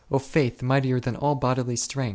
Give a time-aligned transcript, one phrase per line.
[0.09, 2.09] O faith mightier than all bodily strength